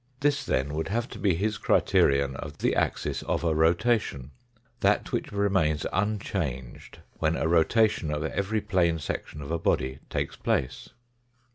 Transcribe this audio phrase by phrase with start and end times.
[0.21, 4.31] This, then, would have to be his criterion of the axis of a rotation
[4.79, 10.35] that which remains unchanged when a rotation of every plane section of a body takes
[10.35, 10.89] place.